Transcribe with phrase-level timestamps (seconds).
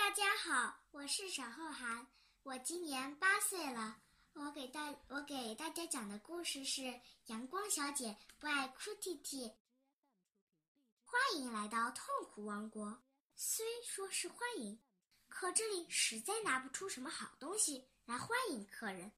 [0.00, 2.06] 大家好，我是沈浩涵，
[2.42, 3.98] 我今年八岁了。
[4.32, 6.80] 我给大我给大家讲的故事是
[7.26, 9.46] 《阳光小姐不爱哭啼啼》。
[11.04, 13.02] 欢迎来到痛苦王国。
[13.36, 14.80] 虽说是欢迎，
[15.28, 19.12] 可这里实在拿不出什么好东西来欢迎客人。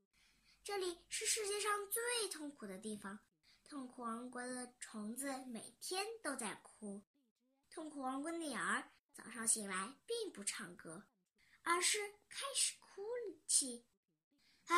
[0.64, 3.17] 这里是世界上最痛苦的地方。
[3.64, 7.01] 痛苦王国的虫子每天都在哭。
[7.71, 11.05] 痛苦王国的鸟儿早上醒来并不唱歌，
[11.63, 13.03] 而是开始哭
[13.46, 13.85] 泣。
[14.67, 14.77] 唉，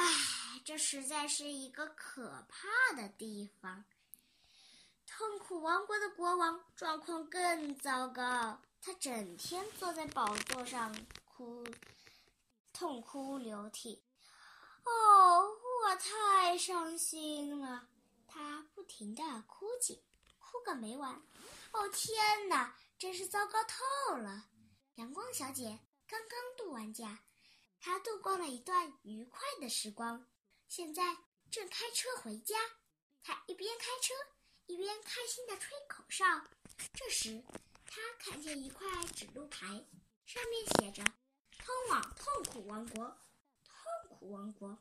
[0.65, 3.85] 这实在是一个可怕的地方。
[5.07, 10.95] 痛苦王国的国王状况更糟糕，他整天坐在宝座上
[11.25, 11.65] 哭，
[12.73, 14.03] 痛哭流涕。
[14.85, 15.51] 哦，
[15.85, 17.89] 我太伤心了！
[18.27, 20.03] 他不停地哭泣，
[20.41, 21.23] 哭个没完。
[21.71, 24.49] 哦天哪，真是糟糕透了！
[24.95, 27.25] 阳光小姐刚刚度完假。
[27.81, 30.27] 她度过了一段愉快的时光，
[30.69, 31.17] 现在
[31.51, 32.57] 正开车回家。
[33.23, 34.15] 她一边开车，
[34.67, 36.25] 一边开心地吹口哨。
[36.95, 37.45] 这时，
[37.85, 39.67] 他看见一块指路牌，
[40.25, 41.05] 上面写着
[41.59, 43.19] “通往痛苦王国”。
[43.65, 44.79] 痛苦王国，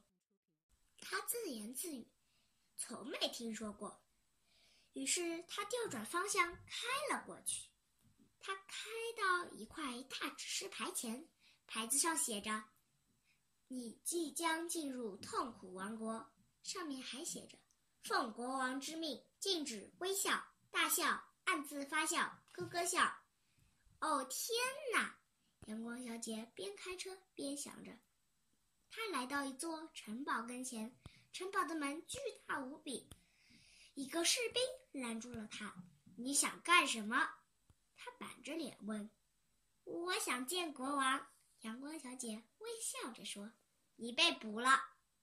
[1.01, 2.07] 他自言自语
[2.77, 4.01] ：“从没听说过。”
[4.93, 7.69] 于是，他调转方向开了过去。
[8.83, 11.25] 开到一块大指示牌前，
[11.65, 12.65] 牌子上写着。
[13.69, 16.29] 你即将进入痛苦王国，
[16.63, 17.57] 上面还写着
[18.03, 23.05] ：“奉国王之命，禁止微笑、大笑、暗自发笑、咯咯笑。”
[24.01, 24.59] 哦天
[24.93, 25.17] 哪！
[25.67, 27.97] 阳光小姐边开车边想着。
[28.91, 30.93] 她来到一座城堡跟前，
[31.31, 33.09] 城堡的门巨大无比。
[33.93, 35.73] 一个士兵拦住了她
[36.17, 37.29] ：“你想干什么？”
[38.03, 39.09] 他板着脸问
[39.85, 41.25] ：“我想见国王。”
[41.61, 43.53] 阳光小姐微笑着说。
[43.95, 44.69] 你被捕了，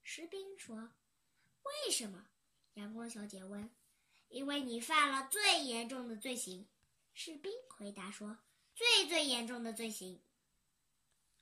[0.03, 0.93] 士兵说。
[1.63, 2.29] 为什么？
[2.75, 3.71] 阳光小姐问。
[4.29, 6.67] 因为你犯了最严重的罪行，
[7.13, 8.39] 士兵回答说。
[8.75, 10.23] 最最严重的罪行。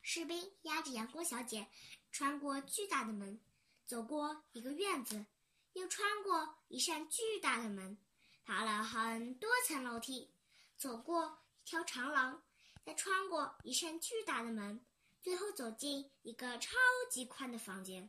[0.02, 1.68] 士兵押着阳光小姐，
[2.10, 3.40] 穿过巨大的门，
[3.86, 5.26] 走过一个院子，
[5.74, 7.96] 又穿过一扇巨大的门，
[8.44, 10.32] 爬了很多层楼梯，
[10.78, 12.42] 走过一条长廊，
[12.84, 14.86] 再穿过一扇巨大的门。
[15.20, 16.76] 最后走进一个超
[17.10, 18.08] 级宽的房间，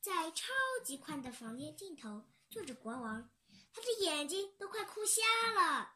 [0.00, 0.46] 在超
[0.82, 3.30] 级宽的房间尽头坐着国王，
[3.72, 5.94] 他的眼睛都快哭瞎了。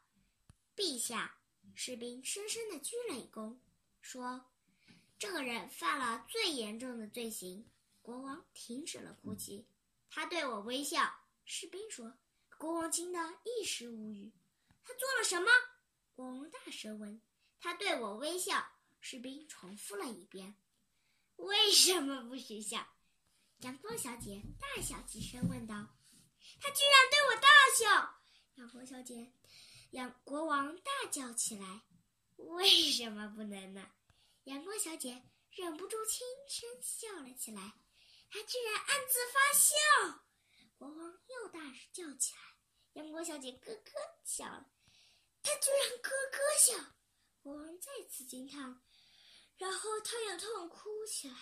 [0.75, 1.39] 陛下，
[1.73, 3.57] 士兵深深地鞠了一躬，
[3.99, 4.45] 说
[5.17, 7.67] ：“这个人犯了最严重的罪行。”
[8.03, 9.65] 国王停止了哭泣，
[10.09, 11.11] 他对我微笑。
[11.45, 12.13] 士兵说
[12.59, 14.31] ：“国王惊得一时无语。”
[14.85, 15.49] 他做了什么？
[16.15, 17.21] 国王大声问。
[17.59, 18.65] 他对我微笑。
[19.05, 20.55] 士兵重复了一遍
[21.35, 22.87] ：“为什么不许笑？”
[23.59, 25.75] 阳光小姐大笑几声，问道
[26.61, 28.21] ：“他居然对我大笑！”
[28.55, 29.33] 阳光小姐，
[29.91, 31.81] 阳国王大叫起来
[32.37, 33.91] ：“为什么不能呢？”
[34.45, 37.73] 阳光小姐忍不住轻声笑了起来
[38.31, 40.23] ：“他居然暗自发笑！”
[40.79, 41.59] 国王又大
[41.91, 42.39] 叫起来
[43.03, 43.91] ：“阳光小姐咯咯
[44.23, 44.71] 笑了，
[45.43, 46.95] 他居然咯咯笑！”
[47.43, 48.81] 国王再次惊叹。
[49.57, 51.35] 然后他又痛哭起来，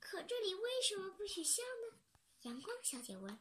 [0.00, 2.00] 可这里为什么不许笑呢？
[2.42, 3.38] 阳光小姐问。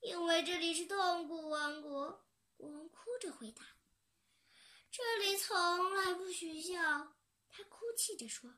[0.00, 2.24] 因为这里是痛苦王国，
[2.56, 3.64] 国王哭着回答。
[4.90, 6.76] 这里从来不许笑，
[7.48, 8.54] 他哭泣着说。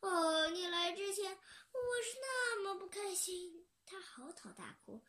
[0.00, 5.02] 哦，你来之前我是那么不开心，他嚎啕大哭，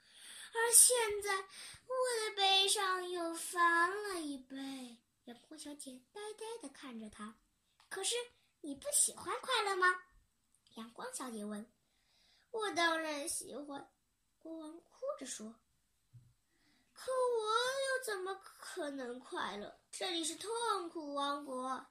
[0.54, 4.98] 而现在我的背上又翻了一倍。
[5.26, 7.38] 阳光小姐呆呆地看着他，
[7.90, 8.16] 可是。
[8.66, 9.88] 你不喜欢快乐吗？
[10.76, 11.70] 阳光小姐问。
[12.50, 13.92] 我当然喜欢，
[14.38, 15.54] 国王哭着说。
[16.94, 19.78] 可我又怎么可能快乐？
[19.92, 20.50] 这里是痛
[20.90, 21.86] 苦王国。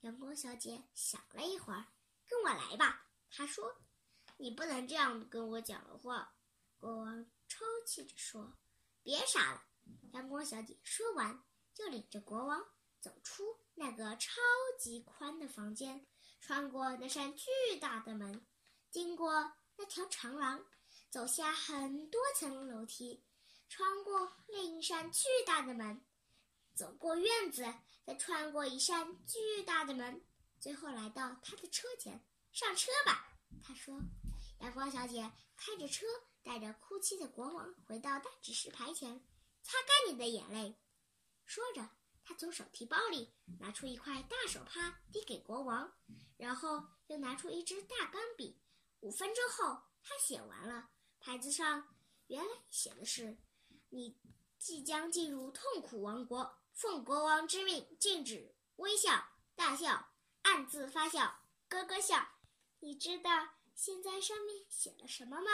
[0.00, 1.86] 阳光小姐想了一会儿，
[2.26, 3.06] 跟我来吧。
[3.30, 3.72] 她说。
[4.36, 6.34] 你不能这样跟我讲的话。
[6.76, 8.52] 国王抽泣着说。
[9.02, 9.62] 别傻了。
[10.12, 12.60] 阳光小姐说完，就领着国王
[13.00, 13.44] 走出
[13.74, 14.40] 那个超
[14.78, 16.06] 级宽的房间。
[16.40, 17.50] 穿过那扇巨
[17.80, 18.46] 大的门，
[18.90, 20.64] 经过那条长廊，
[21.10, 23.24] 走下很多层楼梯，
[23.68, 26.04] 穿过另一扇巨大的门，
[26.74, 27.64] 走过院子，
[28.04, 30.24] 再穿过一扇巨大的门，
[30.60, 32.24] 最后来到他的车前。
[32.52, 33.28] 上车吧，
[33.62, 34.00] 他说。
[34.60, 36.06] 阳光小姐开着车，
[36.42, 39.24] 带着哭泣的国王回到大指示牌前，
[39.62, 40.78] 擦干你的眼泪。
[41.44, 41.88] 说着，
[42.24, 45.92] 她从手提包里拿出一块大手帕，递给国王，
[46.36, 48.60] 然后又拿出一支大钢笔。
[49.00, 50.90] 五分钟后，他写完了。
[51.20, 51.94] 牌子上
[52.26, 53.36] 原来写的是
[53.90, 54.18] ：“你
[54.58, 60.08] 即将进入痛苦王国，奉国王之命，禁止微笑、大笑、
[60.42, 62.28] 暗自发笑、咯咯笑。”
[62.80, 63.30] 你知道
[63.76, 65.50] 现在上面写了什么吗？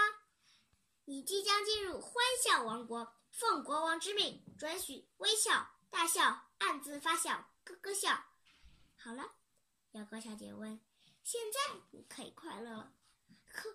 [1.05, 8.25] 你即将进入欢笑王国，奉国王之命，准许微笑、大笑、暗自发笑、咯咯笑。
[8.97, 9.35] 好了，
[9.91, 10.81] 阳光小姐问
[11.25, 12.95] ：“现在你可以快乐了？”
[13.53, 13.69] 可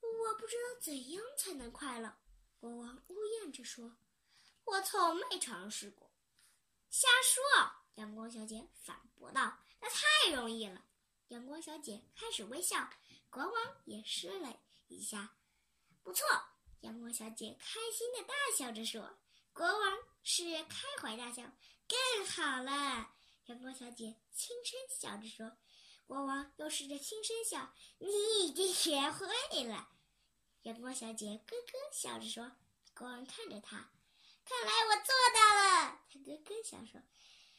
[0.00, 2.12] 我不知道怎样才能快乐。
[2.58, 3.96] 国王呜咽着说
[4.66, 6.10] ：“我从没尝试过。”
[6.90, 7.72] 瞎说！
[7.94, 10.84] 阳光小姐反驳道：“那太容易了。”
[11.28, 12.90] 阳光小姐开始微笑，
[13.32, 15.34] 国王也试了一下。
[16.02, 16.26] 不错，
[16.80, 19.18] 阳光小姐开心的大笑着说
[19.54, 21.42] ：“国王是开怀大笑，
[21.88, 23.10] 更好了。”
[23.48, 25.56] 阳光小姐轻声笑着说
[26.06, 29.88] ：“国王又试着轻声笑，你已经学会了。”
[30.64, 32.52] 阳光小姐咯咯笑着说
[32.94, 33.90] ：“国王看着她，
[34.44, 37.00] 看来我做到了。”她咯咯笑说：“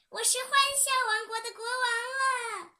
[0.09, 2.75] 我是欢笑王国的国王了。”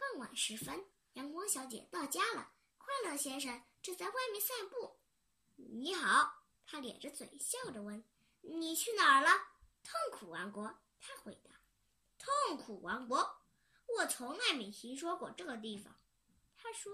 [0.00, 0.82] 傍晚时分，
[1.14, 2.52] 阳光小姐到家了。
[2.78, 4.98] 快乐先生正在外面散步。
[5.56, 8.04] 你好，他咧着嘴笑着问
[8.42, 9.30] ：“你去哪儿了？”
[9.82, 11.50] 痛苦王国，他回答
[12.18, 13.18] ：“痛苦王国，
[13.86, 15.94] 我从来没听说过这个地方。”
[16.56, 16.92] 他说。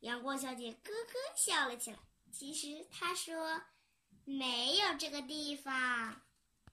[0.00, 1.98] 阳光小姐咯咯笑了起来。
[2.32, 3.60] 其实他说
[4.24, 6.22] ：“没有这个地方。”